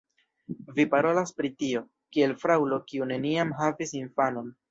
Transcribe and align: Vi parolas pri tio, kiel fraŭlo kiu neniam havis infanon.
Vi 0.77 0.85
parolas 0.93 1.33
pri 1.41 1.51
tio, 1.59 1.83
kiel 2.17 2.33
fraŭlo 2.45 2.81
kiu 2.93 3.09
neniam 3.13 3.55
havis 3.61 3.97
infanon. 4.03 4.51